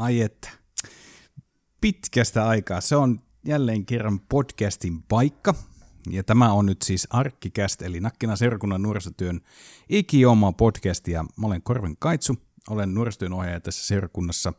[0.00, 0.50] Ai että.
[1.80, 2.80] Pitkästä aikaa.
[2.80, 5.54] Se on jälleen kerran podcastin paikka.
[6.10, 9.40] Ja tämä on nyt siis Arkkikäst, eli Nakkina Serkunnan nuorisotyön
[9.88, 11.08] ikioma podcast.
[11.08, 12.36] Ja mä olen Korven Kaitsu,
[12.68, 14.52] olen nuorisotyön ohjaaja tässä seurakunnassa.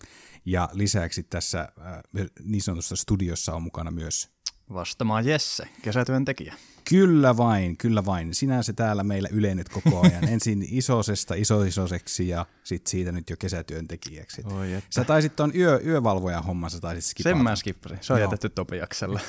[0.45, 4.29] Ja lisäksi tässä äh, niin sanotussa studiossa on mukana myös
[4.73, 6.53] Vastamaan Jesse, kesätyöntekijä.
[6.89, 8.34] Kyllä vain, kyllä vain.
[8.34, 10.29] Sinä se täällä meillä ylennyt koko ajan.
[10.34, 14.41] Ensin isosesta isoisoseksi ja sitten siitä nyt jo kesätyöntekijäksi.
[14.45, 14.88] Oi, että.
[14.89, 17.35] Sä taisit tuon yö, yövalvojan homman, sä taisit skipata.
[17.35, 17.98] Sen mä skippasin.
[18.02, 18.27] Se on Joo.
[18.27, 19.21] jätetty Topiakselle.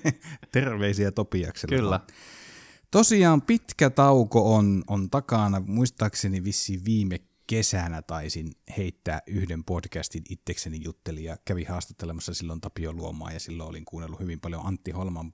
[0.52, 1.76] Terveisiä Topiakselle.
[1.76, 2.00] Kyllä.
[2.90, 5.62] Tosiaan pitkä tauko on, on takana.
[5.66, 7.20] Muistaakseni vissiin viime
[7.52, 13.68] kesänä taisin heittää yhden podcastin itsekseni jutteli ja kävi haastattelemassa silloin Tapio Luomaa ja silloin
[13.68, 15.32] olin kuunnellut hyvin paljon Antti Holman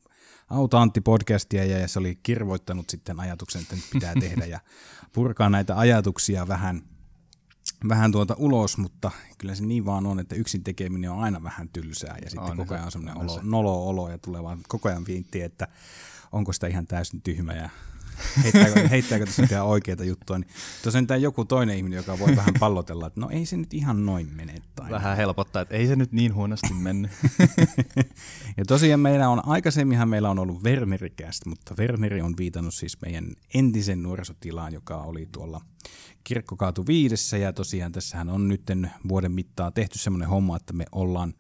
[0.51, 4.61] Auta Antti podcastia ja se oli kirvoittanut sitten ajatuksen, että nyt pitää tehdä ja
[5.13, 6.83] purkaa näitä ajatuksia vähän,
[7.89, 11.69] vähän tuota ulos, mutta kyllä se niin vaan on, että yksin tekeminen on aina vähän
[11.69, 13.41] tylsää ja sitten On koko ajan on semmoinen olo, se.
[13.43, 15.69] nolo-olo ja tulee vaan koko ajan viintti, että
[16.33, 17.71] onko sitä ihan täysin tyhmä ja
[18.43, 20.39] heittääkö, heittääkö tässä nyt ihan oikeita juttuja.
[20.39, 20.51] Niin
[20.83, 24.07] tosiaan tämä joku toinen ihminen, joka voi vähän pallotella, että no ei se nyt ihan
[24.07, 24.55] noin mene.
[24.75, 27.11] Tai Vähän helpottaa, että ei se nyt niin huonosti mennyt.
[28.59, 33.27] ja tosiaan meillä on, aikaisemminhan meillä on ollut Wernerikästä, mutta Werneri on viitannut siis meidän
[33.55, 35.61] entisen nuorisotilaan, joka oli tuolla
[36.25, 38.63] Kirkkokaatu viidessä, ja tosiaan tässähän on nyt
[39.09, 41.35] vuoden mittaan tehty semmoinen homma, että me ollaan,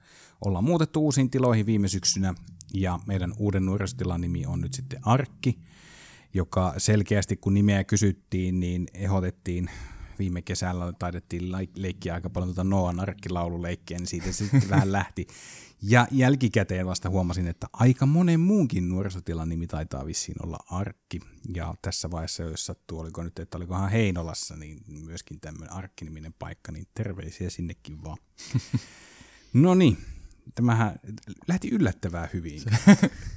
[0.44, 2.34] ollaan muutettu uusiin tiloihin viime syksynä,
[2.74, 5.58] ja meidän uuden nuorisotilan nimi on nyt sitten Arkki,
[6.34, 9.70] joka selkeästi kun nimeä kysyttiin, niin ehdotettiin
[10.18, 15.26] viime kesällä taidettiin leikkiä aika paljon tuota Noan arkkilaululeikkiä, niin siitä se sitten vähän lähti.
[15.82, 21.20] Ja jälkikäteen vasta huomasin, että aika monen muunkin nuorisotilan nimi taitaa vissiin olla Arkki.
[21.54, 26.72] Ja tässä vaiheessa, jos sattuu, oliko nyt, että olikohan Heinolassa, niin myöskin tämmöinen Arkki-niminen paikka,
[26.72, 28.18] niin terveisiä sinnekin vaan.
[29.52, 29.98] no niin,
[30.54, 30.96] tämähän
[31.48, 32.62] lähti yllättävää hyvin.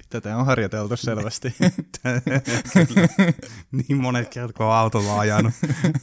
[0.09, 1.55] Tätä on harjoiteltu selvästi.
[3.71, 5.53] Niin monet kerrat, kun on autolla ajanut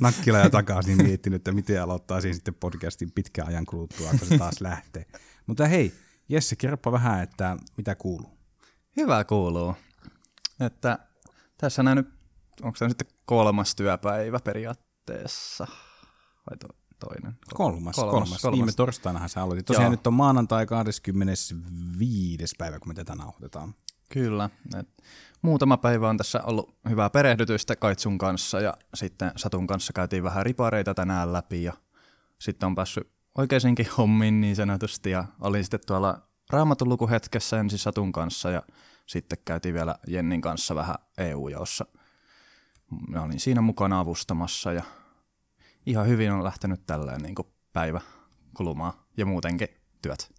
[0.01, 4.29] nakkila ja takaisin, niin miettinyt, että miten aloittaa siinä sitten podcastin pitkän ajan kuluttua, kun
[4.29, 5.07] se taas lähtee.
[5.47, 5.95] Mutta hei,
[6.29, 8.39] Jesse, kerropa vähän, että mitä kuuluu.
[8.97, 9.75] Hyvä kuuluu.
[10.61, 10.99] Että
[11.59, 12.09] tässä näin nyt,
[12.63, 15.67] onko tämä sitten kolmas työpäivä periaatteessa?
[16.51, 16.69] Vai to,
[16.99, 17.39] toinen?
[17.55, 18.43] Kolmas, kolmas, kolmas.
[18.43, 18.59] kolmas.
[18.59, 19.67] Viime torstainahan sä aloitit.
[19.67, 19.91] Tosiaan Joo.
[19.91, 22.55] nyt on maanantai 25.
[22.59, 23.75] päivä, kun me tätä nauhoitetaan.
[24.09, 24.51] Kyllä.
[24.79, 24.89] Et
[25.43, 30.47] muutama päivä on tässä ollut hyvää perehdytystä Kaitsun kanssa ja sitten Satun kanssa käytiin vähän
[30.47, 31.73] ripareita tänään läpi ja
[32.39, 38.13] sitten on päässyt oikeisinkin hommiin niin sanotusti ja olin sitten tuolla raamatun lukuhetkessä ensin Satun
[38.13, 38.63] kanssa ja
[39.07, 41.87] sitten käytiin vielä Jennin kanssa vähän EU-jaossa.
[43.09, 44.83] Mä olin siinä mukana avustamassa ja
[45.89, 47.35] ihan hyvin on lähtenyt tälleen niin
[47.73, 48.01] päivä
[48.55, 49.69] kulumaan ja muutenkin
[50.03, 50.33] työt.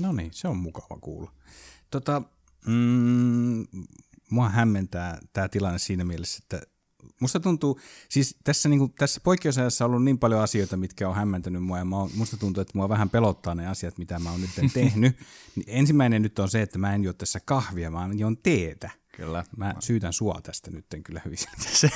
[0.00, 1.32] No niin, se on mukava kuulla.
[1.90, 2.22] Tota,
[2.66, 3.66] mm,
[4.30, 6.66] mua hämmentää tämä tilanne siinä mielessä, että
[7.20, 11.16] musta tuntuu, siis tässä, niin kuin, tässä poikkeusajassa on ollut niin paljon asioita, mitkä on
[11.16, 14.30] hämmentänyt mua, ja mä oon, musta tuntuu, että mua vähän pelottaa ne asiat, mitä mä
[14.30, 15.16] oon nyt tehnyt.
[15.56, 18.90] Niin ensimmäinen nyt on se, että mä en juo tässä kahvia, vaan juon teetä.
[19.16, 19.44] Kyllä.
[19.56, 21.38] Mä syytän sua tästä nyt kyllä hyvin.
[21.58, 21.88] se,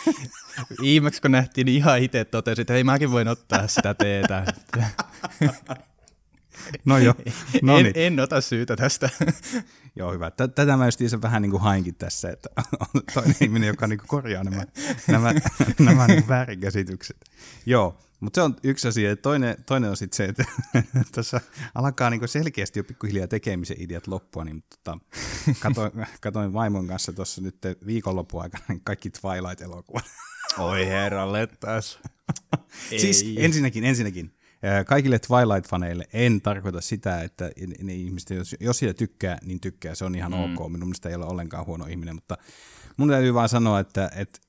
[0.82, 4.44] viimeksi kun nähtiin, niin ihan itse totesin, että hei mäkin voin ottaa sitä teetä.
[6.84, 7.14] No joo,
[7.62, 7.92] no en, niin.
[7.96, 9.10] en ota syytä tästä.
[9.96, 10.30] Joo, hyvä.
[10.30, 12.48] Tä- Tätä mä justiinsa vähän niin kuin hainkin tässä, että
[12.80, 14.64] on toinen ihminen, joka niin kuin korjaa nämä,
[15.08, 15.32] nämä,
[15.78, 17.16] nämä niin väärinkäsitykset.
[17.66, 19.16] Joo, mutta se on yksi asia.
[19.16, 20.44] Toinen, toinen on sitten se, että
[21.14, 21.40] tässä
[21.74, 24.98] alkaa niin kuin selkeästi jo pikkuhiljaa tekemisen ideat loppua, niin tota,
[25.60, 27.56] katoin, katoin vaimon kanssa tuossa nyt
[27.86, 30.04] viikonlopun aikana niin kaikki Twilight-elokuvat.
[30.58, 31.98] Oi herralle taas.
[32.90, 34.34] Siis ensinnäkin, ensinnäkin,
[34.86, 37.50] kaikille Twilight-faneille en tarkoita sitä, että
[37.82, 40.38] ne ihmiset, jos, jos siitä tykkää, niin tykkää, se on ihan mm.
[40.38, 40.72] ok.
[40.72, 42.38] Minun mielestä ei ole ollenkaan huono ihminen, mutta
[42.96, 44.40] mun täytyy vaan sanoa, että, että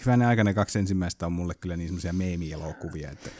[0.00, 3.10] hyvänä aikana kaksi ensimmäistä on mulle kyllä niin semmoisia meemielokuvia.
[3.10, 3.30] Että,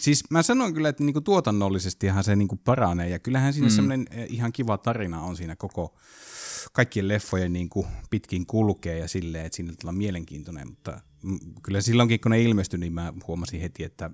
[0.00, 3.74] siis mä sanon kyllä, että niinku tuotannollisestihan se niinku paranee ja kyllähän siinä mm.
[3.74, 5.94] semmoinen eh, ihan kiva tarina on siinä koko
[6.72, 11.00] kaikkien leffojen niin kuin pitkin kulkee ja silleen, että siinä tulee mielenkiintoinen, mutta
[11.62, 14.10] kyllä silloinkin kun ne ilmestyi, niin mä huomasin heti, että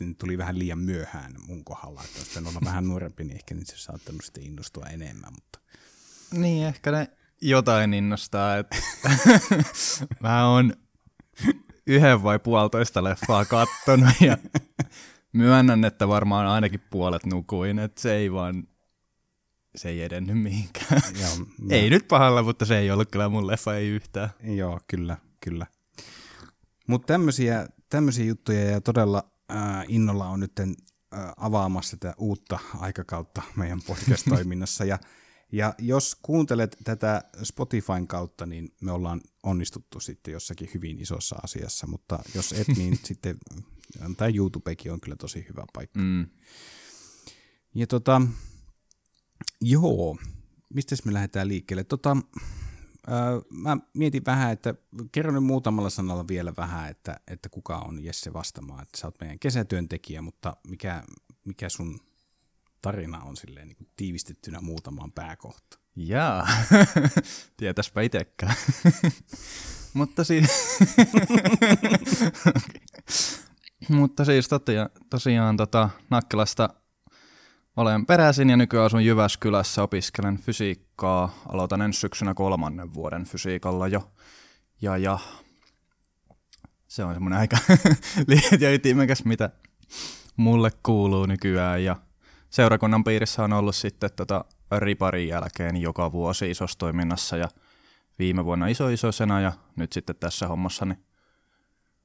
[0.00, 3.54] ne tuli vähän liian myöhään mun kohdalla, että jos pitänyt olla vähän nuorempi, niin ehkä
[3.54, 5.58] niitä olisi saattanut sitten innostua enemmän, mutta
[6.32, 7.08] Niin, ehkä ne
[7.40, 8.58] jotain innostaa.
[8.58, 8.76] Että
[10.20, 10.72] mä oon
[11.86, 14.36] yhden vai puolitoista leffaa kattonut ja
[15.32, 18.68] myönnän, että varmaan ainakin puolet nukuin, että se ei vaan,
[19.76, 21.02] se ei edennyt mihinkään.
[21.20, 24.30] joo, ei nyt pahalla, mutta se ei ollut kyllä mun leffa, ei yhtään.
[24.42, 25.66] Joo, kyllä, kyllä.
[26.86, 30.68] Mutta tämmöisiä, tämmöisiä juttuja ja todella äh, innolla on nyt äh,
[31.36, 34.84] avaamassa tätä uutta aikakautta meidän podcast-toiminnassa.
[34.84, 34.98] ja,
[35.52, 41.86] ja jos kuuntelet tätä Spotifyn kautta, niin me ollaan onnistuttu sitten jossakin hyvin isossa asiassa,
[41.86, 43.38] mutta jos et, niin sitten
[44.16, 46.00] tämä YouTubekin on kyllä tosi hyvä paikka.
[46.00, 46.26] Mm.
[47.74, 48.22] Ja tota,
[49.60, 50.18] joo,
[50.74, 51.84] mistä me lähdetään liikkeelle?
[51.84, 52.16] Tota,
[53.50, 54.74] mä mietin vähän, että
[55.12, 58.82] kerron nyt muutamalla sanalla vielä vähän, että, että kuka on Jesse Vastamaa.
[58.82, 61.02] Että sä oot meidän kesätyöntekijä, mutta mikä,
[61.44, 62.00] mikä sun
[62.82, 65.82] tarina on silleen niin kuin tiivistettynä muutamaan pääkohtaan?
[65.96, 66.48] Jaa,
[67.56, 68.54] tietäspä itekään.
[69.94, 70.78] Mutta siis...
[73.88, 76.68] Mutta siis totia, tosiaan tota, Nakkilasta
[77.76, 81.42] olen peräisin ja nykyään asun Jyväskylässä, opiskelen fysiikkaa.
[81.48, 84.12] Aloitan ensi syksynä kolmannen vuoden fysiikalla jo.
[84.82, 85.18] Ja, ja
[86.88, 87.56] se on semmoinen aika
[88.28, 89.50] liian ja ytimekäs, mitä
[90.36, 91.84] mulle kuuluu nykyään.
[91.84, 91.96] Ja
[92.52, 94.44] seurakunnan piirissä on ollut sitten tota
[94.78, 97.48] riparin jälkeen joka vuosi isossa toiminnassa ja
[98.18, 101.04] viime vuonna iso isoisena ja nyt sitten tässä hommassa niin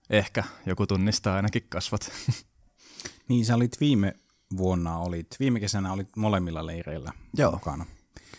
[0.09, 2.11] ehkä joku tunnistaa ainakin kasvat.
[3.29, 4.13] Niin, sä olit viime
[4.57, 7.51] vuonna, olit, viime kesänä olit molemmilla leireillä Joo.
[7.51, 7.85] mukana.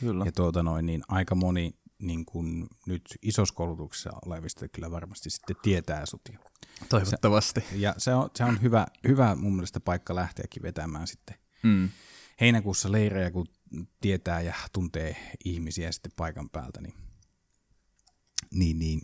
[0.01, 0.25] Kyllä.
[0.25, 5.57] Ja tuota noin, niin aika moni niin kun nyt isossa koulutuksessa olevista kyllä varmasti sitten
[5.63, 6.29] tietää sut.
[6.89, 7.65] Toivottavasti.
[7.73, 11.89] ja se on, se on hyvä, hyvä mun mielestä paikka lähteäkin vetämään sitten Mm.
[12.41, 13.47] heinäkuussa leirejä, kun
[14.01, 16.95] tietää ja tuntee ihmisiä sitten paikan päältä, niin,
[18.51, 19.01] niin, niin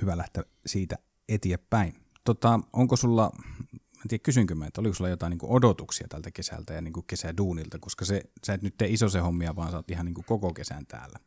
[0.00, 1.94] hyvä lähteä siitä eteenpäin.
[2.24, 3.32] Tota, onko sulla,
[3.72, 7.06] mä en tiedä kysynkö mä, että oliko sulla jotain niin odotuksia tältä kesältä ja niin
[7.06, 10.24] kesäduunilta, koska se, sä et nyt tee iso se hommia, vaan sä oot ihan niin
[10.26, 11.18] koko kesän täällä.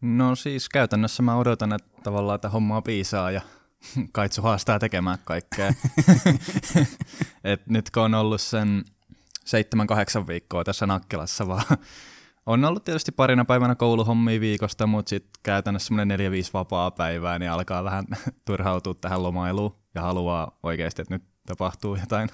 [0.00, 3.40] No siis käytännössä mä odotan, että tavallaan että hommaa piisaa ja
[4.12, 5.74] Kaitsu haastaa tekemään kaikkea.
[7.44, 8.84] Et nyt kun on ollut sen
[9.44, 11.64] seitsemän, kahdeksan viikkoa tässä Nakkilassa vaan,
[12.46, 17.38] on ollut tietysti parina päivänä kouluhommia viikosta, mutta sitten käytännössä semmoinen neljä, viisi vapaa päivää,
[17.38, 18.04] niin alkaa vähän
[18.46, 22.28] turhautua tähän lomailuun ja haluaa oikeasti, että nyt tapahtuu jotain.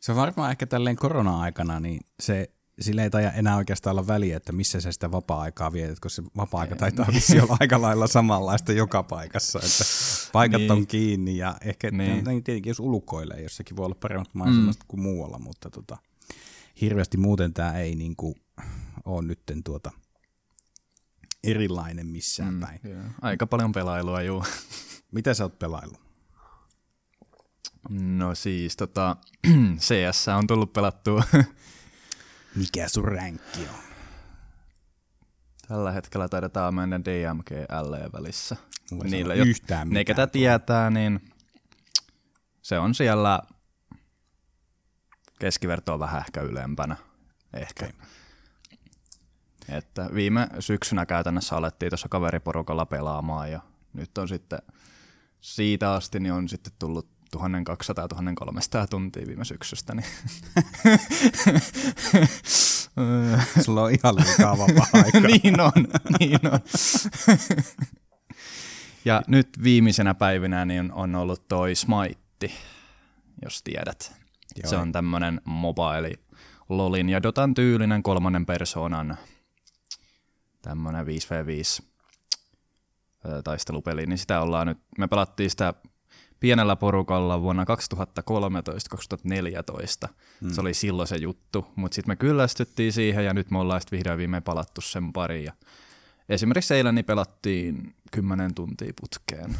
[0.00, 2.50] Se on varmaan ehkä tälleen korona-aikana, niin se
[2.80, 6.28] sillä ei taida enää oikeastaan olla väliä, että missä sä sitä vapaa-aikaa vietät, koska se
[6.36, 9.84] vapaa-aika taitaa vissi olla aika lailla samanlaista joka paikassa, että
[10.32, 10.72] paikat Niin.
[10.72, 12.24] on kiinni ja ehkä Niin.
[12.24, 12.44] niin.
[12.44, 14.84] tietenkin jos ulkoilee, jossakin voi olla paremmat maisemat mm.
[14.88, 15.96] kuin muualla, mutta tota,
[16.80, 18.34] hirveästi muuten tämä ei niin kuin
[19.04, 19.90] ole nytten tuota
[21.44, 22.60] erilainen missään mm.
[22.60, 22.80] päin.
[22.84, 23.02] Joo.
[23.22, 24.44] Aika paljon pelailua, juu.
[25.12, 26.00] Mitä sä oot pelaillut?
[27.90, 29.16] No siis tota,
[29.78, 31.22] CS on tullut pelattua
[32.54, 33.88] Mikä sun ränkki on?
[35.68, 37.50] Tällä hetkellä taidetaan mennä DMG
[37.82, 38.56] L välissä.
[38.90, 39.44] Mulla sano jo,
[39.84, 41.20] ne ketä tietää, niin
[42.62, 43.42] se on siellä
[45.38, 46.96] keskivertoa vähän ehkä ylempänä.
[47.54, 47.84] Ehkä.
[47.84, 47.98] Okei.
[49.68, 53.60] Että viime syksynä käytännössä alettiin tuossa kaveriporukalla pelaamaan ja
[53.92, 54.58] nyt on sitten
[55.40, 57.40] siitä asti niin on sitten tullut 1200-1300
[58.90, 59.94] tuntia viime syksystä.
[59.94, 60.06] Niin
[63.64, 65.20] Sulla on ihan liikaa vapaa-aikaa.
[65.42, 65.72] niin on,
[66.20, 66.60] niin on.
[69.04, 72.52] ja nyt viimeisenä päivinä niin on ollut toi Smite,
[73.42, 74.17] jos tiedät.
[74.62, 74.70] Joo.
[74.70, 76.12] Se on tämmönen mobile
[76.68, 79.16] LOLin ja Dotan tyylinen kolmannen persoonan
[80.62, 81.84] tämmönen 5v5
[83.26, 85.74] ö, taistelupeli, niin sitä ollaan nyt, me pelattiin sitä
[86.40, 87.66] pienellä porukalla vuonna 2013-2014.
[90.40, 90.50] Mm.
[90.50, 93.96] Se oli silloin se juttu, mutta sitten me kyllästyttiin siihen ja nyt me ollaan sitten
[93.96, 95.44] vihdoin viimein palattu sen pariin.
[95.44, 95.52] Ja
[96.28, 99.56] esimerkiksi eilen niin pelattiin 10 tuntia putkeen.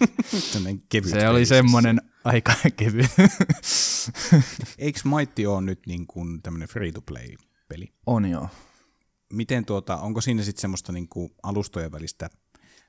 [0.88, 3.10] Kevyt Se oli semmoinen aika kevyt.
[4.78, 7.92] Eikö Maitti ole nyt niin kuin tämmöinen free-to-play-peli?
[8.06, 8.48] On joo.
[9.32, 12.30] Miten tuota, onko siinä sitten semmoista niin kuin alustojen välistä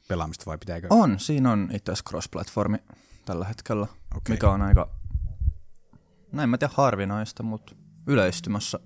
[0.08, 0.88] pelaamista vai pitääkö?
[0.90, 2.78] On, siinä on itse asiassa cross-platformi
[3.26, 4.36] tällä hetkellä, okay.
[4.36, 4.90] mikä on aika,
[6.32, 7.76] no en mä tiedä harvinaista, mutta
[8.08, 8.80] yleistymässä,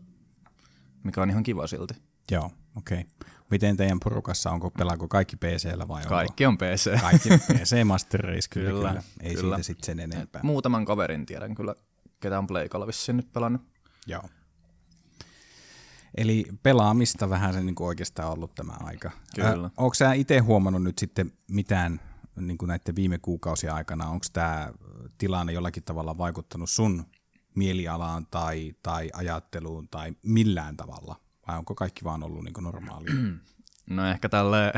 [1.04, 1.94] mikä on ihan kiva silti.
[2.32, 3.00] Joo, okei.
[3.00, 3.30] Okay.
[3.52, 6.10] Miten teidän porukassa, onko pelaako kaikki PCllä vai onko?
[6.10, 7.02] Kaikki on PC.
[7.02, 8.90] Kaikki PC Master Race, kyllä, kyllä.
[8.90, 9.56] Kyllä, Ei kyllä.
[9.56, 10.42] siitä sitten sen enempää.
[10.44, 11.76] Muutaman kaverin tiedän kyllä,
[12.20, 13.62] ketä on Pleikalla vissiin nyt pelannut.
[14.08, 14.24] Joo.
[16.18, 19.12] Eli pelaamista vähän se niin kuin oikeastaan ollut tämä aika.
[19.36, 19.66] Kyllä.
[19.66, 22.00] Äh, onko sä itse huomannut nyt sitten mitään
[22.36, 24.72] niin kuin näiden viime kuukausien aikana, onko tämä
[25.18, 27.06] tilanne jollakin tavalla vaikuttanut sun
[27.56, 31.16] mielialaan tai, tai ajatteluun tai millään tavalla?
[31.50, 33.14] Vai onko kaikki vaan ollut niin normaalia?
[33.90, 34.74] No ehkä tälle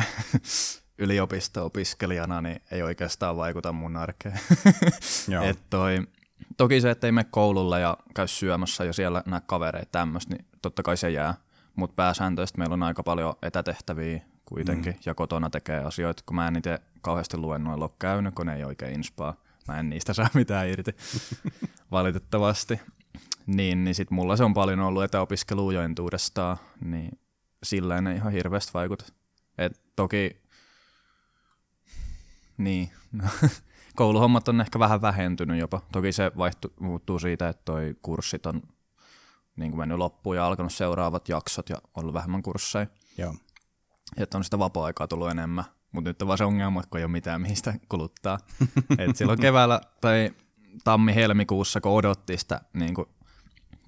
[1.03, 4.39] yliopisto-opiskelijana niin ei oikeastaan vaikuta mun arkeen.
[5.33, 5.43] Joo.
[5.43, 6.07] Et toi,
[6.57, 10.45] toki se, että ei mene koululle ja käy syömässä ja siellä näe kavereita tämmöistä, niin
[10.61, 11.33] totta kai se jää.
[11.75, 14.99] Mutta pääsääntöisesti meillä on aika paljon etätehtäviä kuitenkin mm.
[15.05, 18.63] ja kotona tekee asioita, kun mä en itse kauheasti luennoilla ole käynyt, kun ne ei
[18.63, 19.35] oikein inspaa.
[19.67, 20.95] Mä en niistä saa mitään irti,
[21.91, 22.79] valitettavasti.
[23.45, 27.19] Niin, niin sit mulla se on paljon ollut etäopiskelu jo entuudestaan, niin
[27.63, 29.05] sillä ei ihan hirveästi vaikuta.
[29.57, 30.41] Et toki,
[32.57, 33.23] niin, no,
[33.95, 35.81] kouluhommat on ehkä vähän vähentynyt jopa.
[35.91, 38.61] Toki se vaihtu, muuttuu siitä, että toi kurssit on
[39.55, 42.87] niin kuin mennyt loppuun ja alkanut seuraavat jaksot ja ollut vähemmän kursseja.
[43.17, 43.35] Joo.
[44.17, 45.65] Että on sitä vapaa-aikaa tullut enemmän.
[45.91, 48.37] Mutta nyt on vaan se ongelma, kun ei ole mitään, mihin sitä kuluttaa.
[48.99, 50.31] Et silloin keväällä tai
[50.83, 53.07] tammi-helmikuussa, kun odotti sitä niin kuin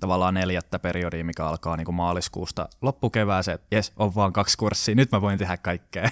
[0.03, 4.95] tavallaan neljättä periodia, mikä alkaa niin kuin maaliskuusta loppukevääseen, että jes, on vaan kaksi kurssia,
[4.95, 6.09] nyt mä voin tehdä kaikkea.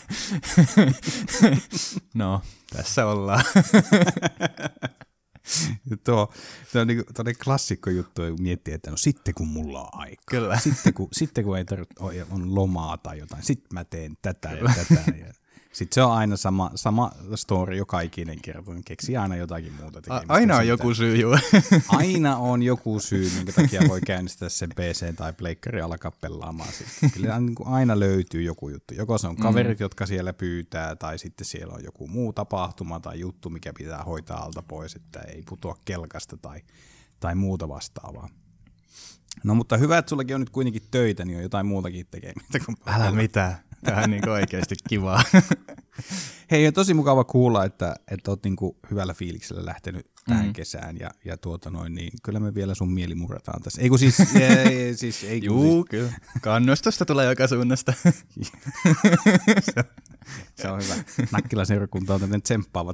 [2.13, 2.41] no,
[2.75, 3.43] tässä ollaan.
[6.05, 6.33] tuo,
[6.71, 10.23] tuo on niin kuin, klassikko juttu, kun miettii, että no sitten kun mulla on aika.
[10.29, 10.59] Kyllä.
[10.59, 11.93] Sitten kun, sitten kun ei tarvitse,
[12.31, 14.73] on lomaa tai jotain, sitten mä teen tätä Kyllä.
[14.77, 15.11] ja tätä.
[15.17, 15.33] Ja
[15.71, 20.33] sitten se on aina sama, sama story joka ikinen kerta, keksii aina jotakin muuta tekemistä.
[20.33, 21.37] Aina on joku syy, joo.
[21.87, 26.73] aina on joku syy, minkä takia voi käynnistää sen PC tai pleikkari alkaa pelaamaan.
[26.73, 27.11] Sitten.
[27.11, 28.93] Kyllä niin kuin aina löytyy joku juttu.
[28.93, 29.41] Joko se on mm.
[29.41, 29.83] kaverit, mm.
[29.83, 34.43] jotka siellä pyytää, tai sitten siellä on joku muu tapahtuma tai juttu, mikä pitää hoitaa
[34.43, 36.61] alta pois, että ei putoa kelkasta tai,
[37.19, 38.29] tai muuta vastaavaa.
[39.43, 42.59] No mutta hyvä, että sullakin on nyt kuitenkin töitä, niin on jotain muutakin tekemistä.
[42.85, 43.70] Älä mitään.
[43.83, 45.23] Tämä on niin oikeasti kivaa.
[46.51, 50.53] Hei, on tosi mukava kuulla, että, että olet niin kuin hyvällä fiiliksellä lähtenyt tähän mm.
[50.53, 53.81] kesään ja, ja tuota noin, niin kyllä me vielä sun mieli murrataan tässä.
[53.81, 55.89] Ei kun siis, ei, siis ei Juu, siis.
[55.89, 56.11] kyllä.
[56.41, 57.93] Kannustusta tulee joka suunnasta.
[59.61, 59.83] se,
[60.55, 60.95] se on hyvä.
[61.31, 62.93] Nakkilan seurakunta on tämmöinen tsemppaava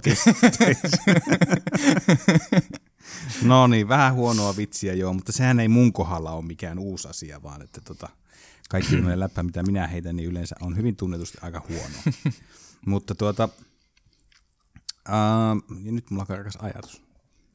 [3.43, 7.43] No niin, vähän huonoa vitsiä joo, mutta sehän ei mun kohdalla ole mikään uusi asia,
[7.43, 8.09] vaan että tota,
[8.67, 12.17] kaikki tämmöinen läppä, mitä minä heitän, niin yleensä on hyvin tunnetusti aika huono.
[12.85, 13.49] Mutta tuota,
[15.09, 17.06] uh, ja nyt mulla on ajatus.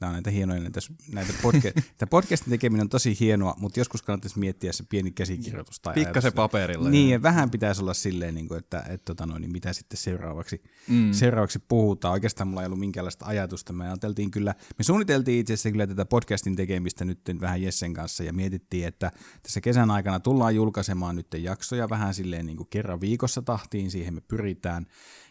[0.02, 0.80] Nämä on näitä hienoja, näitä,
[1.12, 5.80] näitä podcast, tämä podcastin tekeminen on tosi hienoa, mutta joskus kannattaisi miettiä se pieni käsikirjoitus.
[5.80, 6.90] Tai Pikkasen paperilla.
[6.90, 9.72] Niin, ja vähän pitäisi olla silleen, niin kuin, että, että, että tota noin, niin mitä
[9.72, 11.12] sitten seuraavaksi, mm.
[11.12, 12.12] seuraavaksi puhutaan.
[12.12, 13.72] Oikeastaan mulla ei ollut minkäänlaista ajatusta.
[13.72, 18.24] Me ajateltiin kyllä, me suunniteltiin itse asiassa kyllä tätä podcastin tekemistä nyt vähän Jessen kanssa
[18.24, 19.10] ja mietittiin, että
[19.42, 24.14] tässä kesän aikana tullaan julkaisemaan nyt jaksoja vähän silleen niin kuin kerran viikossa tahtiin, siihen
[24.14, 24.86] me pyritään.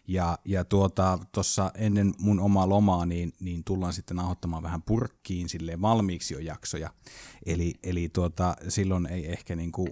[0.07, 1.19] Ja, ja tuota,
[1.75, 6.89] ennen mun omaa lomaa, niin, niin tullaan sitten nauhoittamaan vähän purkkiin sille valmiiksi jo jaksoja.
[7.45, 9.89] Eli, eli tuota, silloin ei ehkä niin kuin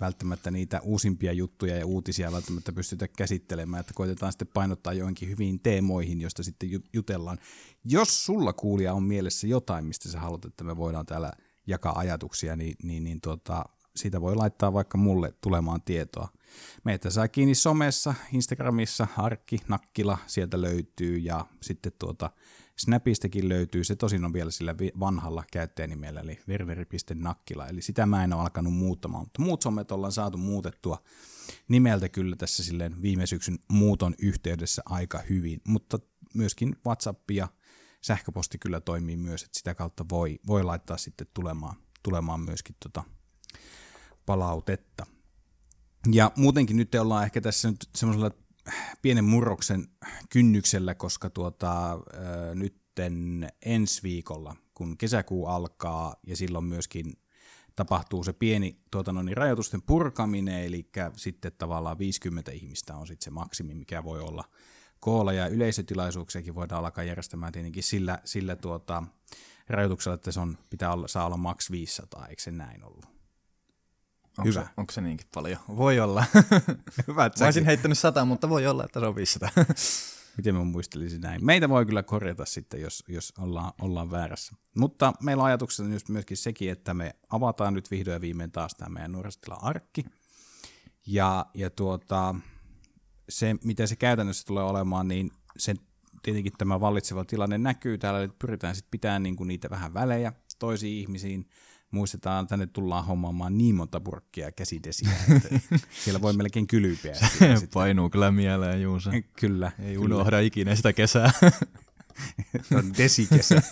[0.00, 5.60] välttämättä niitä uusimpia juttuja ja uutisia välttämättä pystytä käsittelemään, että koitetaan sitten painottaa joihinkin hyviin
[5.60, 7.38] teemoihin, joista sitten jutellaan.
[7.84, 11.32] Jos sulla kuulija on mielessä jotain, mistä sä haluat, että me voidaan täällä
[11.66, 13.64] jakaa ajatuksia, niin, niin, niin tuota,
[13.96, 16.28] siitä voi laittaa vaikka mulle tulemaan tietoa.
[16.84, 22.30] Meitä saa kiinni somessa, Instagramissa, Arkki, Nakkila, sieltä löytyy ja sitten tuota
[22.78, 28.32] Snapistakin löytyy, se tosin on vielä sillä vanhalla käyttäjänimellä, eli ververi.nakkila, eli sitä mä en
[28.32, 31.02] ole alkanut muuttamaan, mutta muut somet ollaan saatu muutettua
[31.68, 35.98] nimeltä kyllä tässä silleen viime syksyn muuton yhteydessä aika hyvin, mutta
[36.34, 37.48] myöskin WhatsApp ja
[38.00, 43.04] sähköposti kyllä toimii myös, että sitä kautta voi, voi laittaa sitten tulemaan, tulemaan myöskin tota
[44.26, 45.06] palautetta.
[46.12, 48.30] Ja muutenkin nyt ollaan ehkä tässä nyt semmoisella
[49.02, 49.88] pienen murroksen
[50.30, 51.98] kynnyksellä, koska tuota,
[52.54, 57.12] nytten ensi viikolla, kun kesäkuu alkaa ja silloin myöskin
[57.74, 63.24] tapahtuu se pieni tuota, no niin, rajoitusten purkaminen, eli sitten tavallaan 50 ihmistä on sitten
[63.24, 64.44] se maksimi, mikä voi olla
[65.00, 69.02] koolla, ja yleisötilaisuuksiakin voidaan alkaa järjestämään tietenkin sillä, sillä tuota,
[69.68, 73.17] rajoituksella, että se on, pitää olla, saa olla maks 500, eikö se näin ollut?
[74.38, 74.60] Onko Hyvä.
[74.60, 75.58] Se, onko se niinkin paljon?
[75.76, 76.24] Voi olla.
[77.08, 79.50] Hyvä, että Mä olisin heittänyt sata, mutta voi olla, että se on 500.
[80.36, 81.44] Miten mä muistelisin näin?
[81.44, 84.52] Meitä voi kyllä korjata sitten, jos, jos ollaan, ollaan väärässä.
[84.74, 88.74] Mutta meillä on ajatuksena just myöskin sekin, että me avataan nyt vihdoin ja viimein taas
[88.74, 90.04] tämä meidän nuorisotila arkki.
[91.06, 92.34] Ja, ja tuota,
[93.28, 95.74] se, miten se käytännössä tulee olemaan, niin se
[96.22, 100.98] tietenkin tämä vallitseva tilanne näkyy täällä, että pyritään sitten pitämään niinku niitä vähän välejä toisiin
[100.98, 101.48] ihmisiin,
[101.90, 105.48] muistetaan, tänne tullaan hommaamaan niin monta purkkia käsidesiä, että
[106.04, 107.14] siellä voi melkein kylpyä.
[107.14, 109.10] Se painuu kyllä mieleen, Juusa.
[109.40, 109.72] Kyllä.
[109.78, 110.04] Ei kyllä.
[110.04, 111.30] unohda ikinä sitä kesää.
[112.76, 113.62] on desikesä.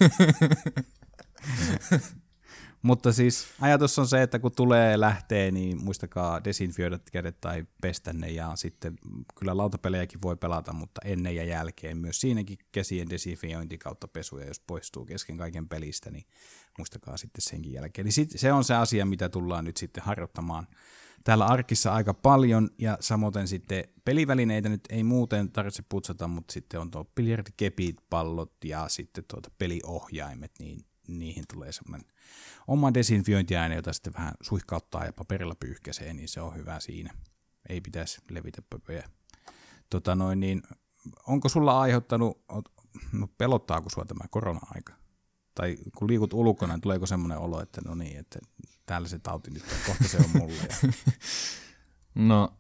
[2.87, 8.13] Mutta siis ajatus on se, että kun tulee lähtee, niin muistakaa desinfioida kädet tai pestä
[8.13, 8.95] ne ja sitten
[9.39, 14.61] kyllä lautapelejäkin voi pelata, mutta ennen ja jälkeen myös siinäkin käsien desinfiointi kautta pesuja, jos
[14.61, 16.25] poistuu kesken kaiken pelistä, niin
[16.79, 18.05] muistakaa sitten senkin jälkeen.
[18.07, 20.67] Eli sit, se on se asia, mitä tullaan nyt sitten harjoittamaan
[21.25, 26.81] täällä arkissa aika paljon, ja samoin sitten pelivälineitä nyt ei muuten tarvitse putsata, mutta sitten
[26.81, 32.09] on tuo biljardikepit, pallot ja sitten tuota peliohjaimet, niin niihin tulee semmoinen
[32.67, 37.15] oma desinfiointiaine, jota sitten vähän suihkauttaa ja paperilla pyyhkäsee, niin se on hyvä siinä.
[37.69, 39.09] Ei pitäisi levitä pöpöjä.
[39.91, 40.63] Tota noin, niin,
[41.27, 42.45] onko sulla aiheuttanut,
[43.13, 44.95] no pelottaako sua tämä korona-aika?
[45.55, 48.39] Tai kun liikut ulkona, niin tuleeko semmoinen olo, että no niin, että
[48.87, 50.69] täällä se tauti nyt on, kohta se on mulle.
[52.15, 52.59] No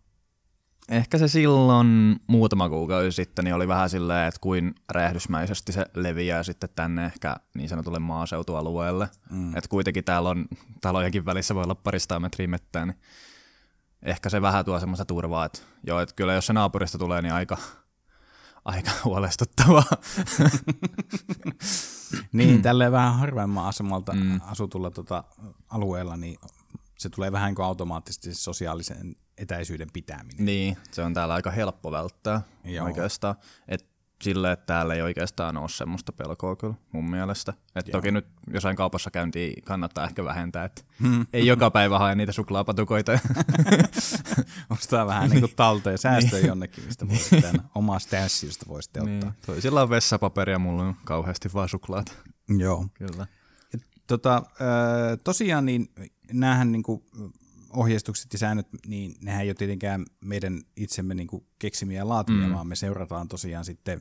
[0.88, 6.42] ehkä se silloin muutama kuukausi sitten niin oli vähän silleen, että kuin räjähdysmäisesti se leviää
[6.42, 9.08] sitten tänne ehkä niin sanotulle maaseutualueelle.
[9.30, 9.56] Mm.
[9.56, 10.46] Että kuitenkin täällä on
[10.80, 12.98] talojenkin välissä voi olla parista metriä mettää, niin
[14.02, 17.34] ehkä se vähän tuo semmoista turvaa, että joo, että kyllä jos se naapurista tulee, niin
[17.34, 17.56] aika,
[18.64, 19.96] aika huolestuttavaa.
[22.32, 24.40] niin, tälleen vähän harvemman asemalta mm.
[24.42, 25.24] asutulla tota
[25.68, 26.38] alueella, niin
[26.98, 30.44] se tulee vähän kuin automaattisesti sosiaalisen etäisyyden pitäminen.
[30.44, 32.86] Niin, se on täällä aika helppo välttää Joo.
[32.86, 33.34] oikeastaan.
[33.68, 37.52] Et sille, että täällä ei oikeastaan ole semmoista pelkoa kyllä mun mielestä.
[37.74, 41.26] Et toki nyt jossain kaupassa käyntiin kannattaa ehkä vähentää, että hmm.
[41.32, 43.18] ei joka päivä hae niitä suklaapatukoita.
[44.70, 46.48] Ostaa vähän niin kuin talteen säästöä niin.
[46.48, 49.16] jonnekin, mistä voi sitten omaa stanssista voi sitten niin.
[49.16, 49.32] ottaa.
[49.46, 52.12] Toisilla on vessapaperia, mulla on kauheasti vaan suklaata.
[52.58, 52.86] Joo.
[52.94, 53.26] Kyllä.
[54.06, 54.42] Tota,
[55.24, 55.90] tosiaan niin
[56.32, 57.02] näähän niin kuin
[57.76, 62.48] ohjeistukset ja säännöt, niin nehän ei ole tietenkään meidän itsemme niin kuin keksimiä ja laatimia,
[62.48, 62.54] mm.
[62.54, 64.00] vaan me seurataan tosiaan sitten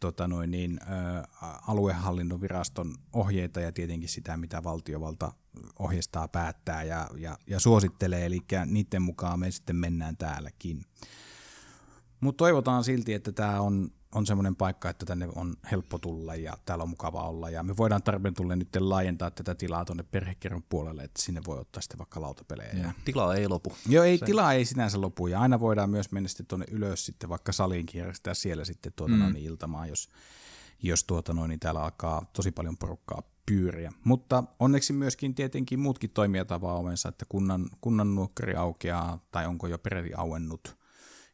[0.00, 1.24] tota noin niin, ä,
[1.68, 5.32] aluehallinnon viraston ohjeita ja tietenkin sitä, mitä valtiovalta
[5.78, 10.84] ohjeistaa, päättää ja, ja, ja suosittelee, eli niiden mukaan me sitten mennään täälläkin.
[12.20, 16.58] Mutta toivotaan silti, että tämä on on semmoinen paikka, että tänne on helppo tulla ja
[16.64, 17.50] täällä on mukava olla.
[17.50, 21.58] Ja me voidaan tarpeen tulle nyt laajentaa tätä tilaa tuonne perhekerron puolelle, että sinne voi
[21.58, 22.72] ottaa sitten vaikka lautapelejä.
[22.72, 22.92] Ja.
[23.04, 23.72] Tila ei lopu.
[23.88, 25.26] Joo, ei, tila ei sinänsä lopu.
[25.26, 29.12] Ja aina voidaan myös mennä sitten tuonne ylös sitten vaikka saliinkin järjestää siellä sitten tuota
[29.12, 29.18] mm.
[29.18, 30.08] noin iltamaa, jos,
[30.82, 33.92] jos tuota noin, niin täällä alkaa tosi paljon porukkaa pyöriä.
[34.04, 39.66] Mutta onneksi myöskin tietenkin muutkin toimijat avaa ovensa, että kunnan, kunnan nuokkari aukeaa tai onko
[39.66, 40.76] jo peräti auennut–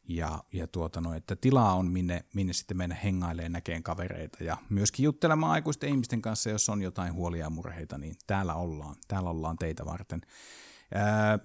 [0.09, 4.57] ja, ja tuota no, että tilaa on, minne, minne sitten mennä hengailemaan näkeen kavereita ja
[4.71, 9.31] myöskin juttelemaan aikuisten ihmisten kanssa, jos on jotain huolia ja murheita, niin täällä ollaan, täällä
[9.31, 10.21] ollaan teitä varten.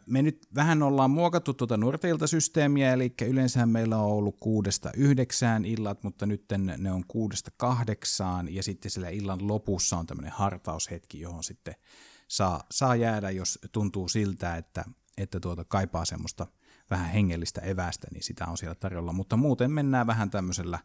[0.06, 5.66] Me nyt vähän ollaan muokattu tuota nuorten systeemiä, eli yleensä meillä on ollut kuudesta yhdeksään
[5.66, 6.46] illat, mutta nyt
[6.78, 11.76] ne on kuudesta kahdeksaan, ja sitten sillä illan lopussa on tämmöinen hartaushetki, johon sitten
[12.28, 14.86] saa, saa jäädä, jos tuntuu siltä, että,
[15.18, 16.48] että tuota kaipaa semmoista–
[16.90, 19.14] vähän hengellistä evästä, niin sitä on siellä tarjolla.
[19.14, 20.80] Mutta muuten mennään vähän tämmöisellä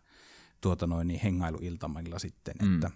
[0.61, 2.75] tuota noin, niin hengailuiltamilla sitten, mm.
[2.75, 2.91] että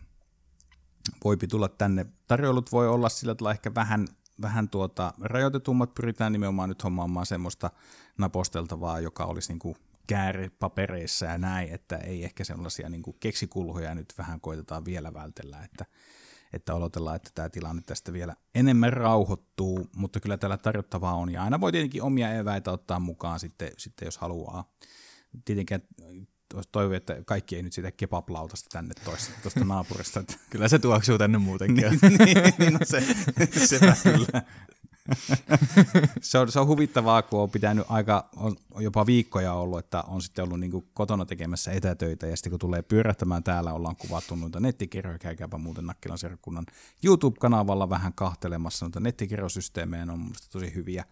[1.24, 2.06] voipi tulla tänne.
[2.28, 4.08] Tarjoulut voi olla sillä tavalla ehkä vähän,
[4.42, 7.70] vähän tuota, rajoitetummat, pyritään nimenomaan nyt hommaamaan semmoista
[8.18, 13.94] naposteltavaa, joka olisi niin kuin kääripapereissa ja näin, että ei ehkä sellaisia niin kuin keksikulhoja
[13.94, 15.84] nyt vähän koitetaan vielä vältellä, että
[16.52, 21.42] että odotellaan, että tämä tilanne tästä vielä enemmän rauhoittuu, mutta kyllä täällä tarjottavaa on, ja
[21.42, 24.72] aina voi tietenkin omia eväitä ottaa mukaan sitten, sitten jos haluaa.
[25.44, 25.82] Tietenkin
[26.72, 30.24] toivon, että kaikki ei nyt sitä kebaplautasta tänne toista, tuosta naapurista.
[30.50, 31.84] Kyllä se tuoksuu tänne muutenkin.
[32.02, 33.00] niin, niin, no se,
[33.66, 34.42] sepä kyllä.
[36.20, 40.22] se, on, se on huvittavaa, kun on pitänyt aika, on jopa viikkoja ollut, että on
[40.22, 44.60] sitten ollut niin kotona tekemässä etätöitä, ja sitten kun tulee pyörähtämään täällä, ollaan kuvattu noita
[44.60, 46.66] nettikirjoja, käykääpä muuten Nakkilan serkunnan
[47.04, 51.04] YouTube-kanavalla vähän kahtelemassa noita nettikirjosysteemejä, ne on mun tosi hyviä.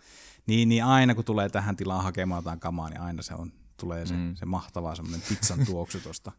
[0.47, 4.07] Niin, niin aina kun tulee tähän tilaan hakemaan jotain kamaa, niin aina se on, tulee
[4.07, 4.35] se, mm.
[4.37, 6.33] se mahtava semmoinen pizzan tuoksu tuosta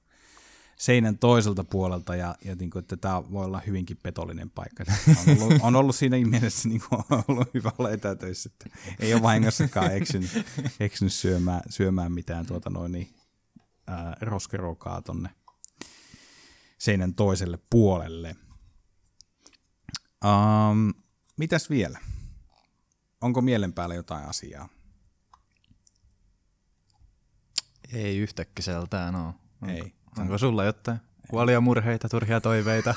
[0.82, 4.84] seinän toiselta puolelta ja, ja niin kuin, että tämä voi olla hyvinkin petollinen paikka.
[5.28, 9.14] On ollut, on ollut siinä mielessä niin kuin, on ollut hyvä olla etätöissä, että ei
[9.14, 10.30] ole vahingossakaan eksynyt,
[10.80, 13.16] eksynyt syömään, syömään mitään tuota noin, niin,
[13.88, 15.30] ää, roskerokaa tonne
[16.78, 18.36] seinän toiselle puolelle.
[20.26, 20.94] Um,
[21.38, 22.00] mitäs vielä?
[23.22, 24.70] Onko mielen päällä jotain asiaa?
[27.94, 29.34] Ei yhtäkkiseltään ole.
[29.68, 30.01] Ei.
[30.18, 30.98] Onko sulla jotain?
[31.30, 32.96] Kuolia murheita, turhia toiveita.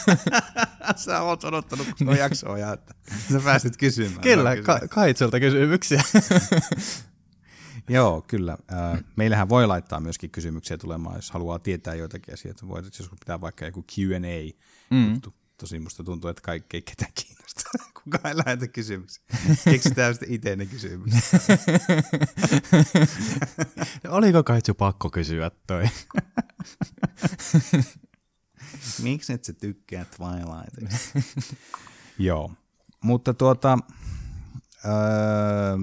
[0.96, 2.94] sä oot odottanut koko jaksoa ja että
[3.32, 4.20] sä pääsit kysymään.
[4.20, 6.02] Kyllä, ka- kaitselta kysymyksiä.
[7.88, 8.58] Joo, kyllä.
[9.16, 12.68] Meillähän voi laittaa myöskin kysymyksiä tulemaan, jos haluaa tietää joitakin asioita.
[12.68, 14.52] Voit joskus pitää vaikka joku Q&A.
[14.90, 15.20] Mm.
[15.58, 17.39] Tosi musta tuntuu, että kaikki kiinnosta
[18.04, 19.24] Kuka ei lähetä kysymyksiä?
[19.64, 21.24] Keksitään sitten itse ne kysymykset.
[24.08, 25.84] Oliko Kaitsu pakko kysyä toi?
[29.02, 31.20] Miksi et sä tykkää Twilightista?
[32.18, 32.52] Joo,
[33.04, 33.78] mutta tuota,
[34.84, 35.76] öö,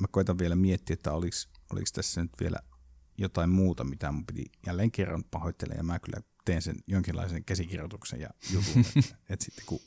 [0.00, 1.36] mä koitan vielä miettiä, että oliko,
[1.72, 2.58] oliko tässä nyt vielä
[3.18, 8.20] jotain muuta, mitä mun piti jälleen kerran pahoittelemaan, ja mä kyllä teen sen jonkinlaisen käsikirjoituksen
[8.20, 9.80] ja jutun, että, että sitten kun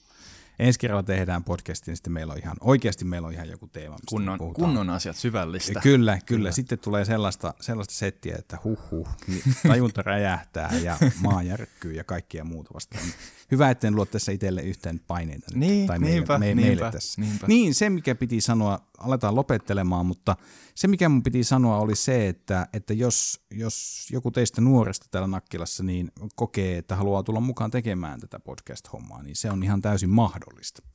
[0.59, 3.95] ensi kerralla tehdään podcastin, niin sitten meillä on ihan, oikeasti meillä on ihan joku teema,
[3.95, 4.65] mistä Kunnon, puhutaan.
[4.65, 5.79] kunnon asiat, syvällistä.
[5.79, 6.51] Kyllä, kyllä, kyllä.
[6.51, 12.03] Sitten tulee sellaista, sellaista settiä, että huh huh, niin tajunta räjähtää ja maa järkkyy ja
[12.03, 13.03] kaikkia muuta vastaan.
[13.51, 15.45] Hyvä, etten luo tässä itselle yhtään paineita.
[15.49, 17.21] nyt, Niin, tai meille, niinpä, me, niinpä, meille tässä.
[17.21, 17.47] niinpä.
[17.47, 20.35] Niin, se mikä piti sanoa, aletaan lopettelemaan, mutta
[20.75, 25.27] se mikä mun piti sanoa oli se, että, että jos, jos joku teistä nuoresta täällä
[25.27, 30.09] Nakkilassa niin kokee, että haluaa tulla mukaan tekemään tätä podcast-hommaa, niin se on ihan täysin
[30.09, 30.44] mahdollista.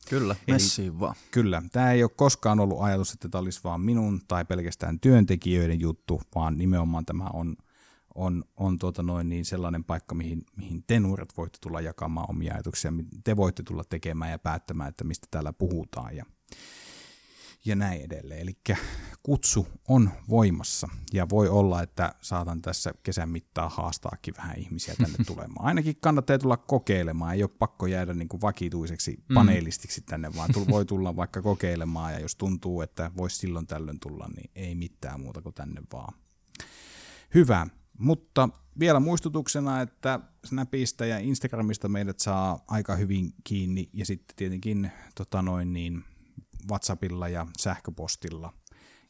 [0.09, 1.15] Kyllä, Eli- messiin vaan.
[1.31, 5.81] Kyllä, tämä ei ole koskaan ollut ajatus, että tämä olisi vaan minun tai pelkästään työntekijöiden
[5.81, 7.57] juttu, vaan nimenomaan tämä on,
[8.15, 12.55] on, on tuota noin niin sellainen paikka, mihin, mihin te nuoret voitte tulla jakamaan omia
[12.55, 12.93] ajatuksia,
[13.25, 16.17] te voitte tulla tekemään ja päättämään, että mistä täällä puhutaan.
[16.17, 16.25] Ja,
[17.65, 18.41] ja näin edelleen.
[18.41, 18.57] Eli
[19.23, 25.19] kutsu on voimassa ja voi olla, että saatan tässä kesän mittaan haastaakin vähän ihmisiä tänne
[25.27, 25.67] tulemaan.
[25.67, 30.85] Ainakin kannattaa tulla kokeilemaan, ei ole pakko jäädä niin kuin vakituiseksi paneelistiksi tänne, vaan voi
[30.85, 35.43] tulla vaikka kokeilemaan ja jos tuntuu, että voisi silloin tällöin tulla, niin ei mitään muuta
[35.43, 36.15] kuin tänne vaan.
[37.35, 37.67] Hyvä,
[37.99, 44.91] mutta vielä muistutuksena, että Snapista ja Instagramista meidät saa aika hyvin kiinni ja sitten tietenkin
[45.15, 46.05] tota noin niin,
[46.71, 48.53] WhatsAppilla ja sähköpostilla.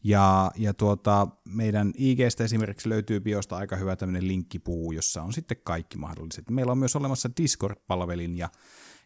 [0.04, 5.56] Ja, ja tuota, meidän IGstä esimerkiksi löytyy biosta aika hyvä tämmöinen linkkipuu, jossa on sitten
[5.64, 6.50] kaikki mahdolliset.
[6.50, 8.48] Meillä on myös olemassa Discord-palvelin ja,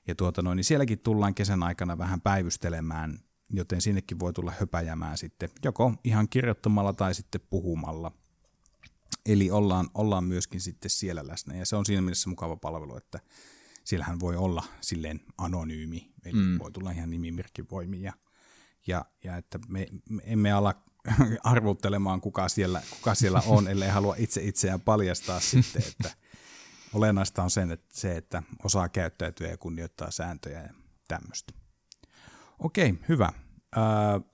[0.06, 3.18] ja tuota noin, niin sielläkin tullaan kesän aikana vähän päivystelemään,
[3.50, 8.12] joten sinnekin voi tulla höpäjämään sitten joko ihan kirjoittamalla tai sitten puhumalla.
[9.26, 13.20] Eli ollaan, ollaan myöskin sitten siellä läsnä ja se on siinä mielessä mukava palvelu, että
[13.84, 16.58] siellähän voi olla silleen anonyymi, eli mm.
[16.58, 18.12] voi tulla ihan nimimerkin voimin ja,
[18.86, 20.74] ja, ja että me, me emme ala
[21.44, 26.10] arvuttelemaan kuka siellä, kuka siellä on, ellei halua itse itseään paljastaa sitten, että
[26.94, 30.74] olennaista on sen, että se, että osaa käyttäytyä ja kunnioittaa sääntöjä ja
[31.08, 31.52] tämmöistä.
[32.58, 33.32] Okei, hyvä.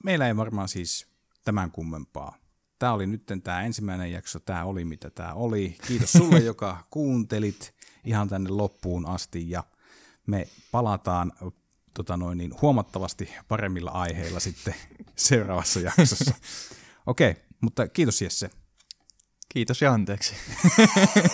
[0.04, 1.06] Meillä ei varmaan siis
[1.44, 2.36] tämän kummempaa.
[2.78, 5.76] Tämä oli nyt tämä ensimmäinen jakso, tämä oli mitä tämä oli.
[5.86, 9.64] Kiitos sulle, joka kuuntelit ihan tänne loppuun asti ja
[10.26, 11.32] me palataan
[11.94, 14.74] tota noin, niin huomattavasti paremmilla aiheilla sitten
[15.16, 16.34] seuraavassa jaksossa.
[17.06, 18.50] Okei, mutta kiitos Jesse.
[19.48, 20.34] Kiitos ja anteeksi.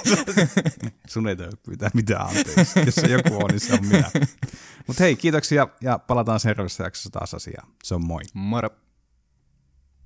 [1.09, 2.81] Sun ei tarvitse pyytää mitään anteeksi.
[2.87, 4.11] Jos se joku on, niin se on minä.
[4.87, 7.69] Mutta hei, kiitoksia ja palataan seuraavassa jaksossa taas asiaan.
[7.83, 8.23] Se on moi.
[8.35, 8.71] Moro.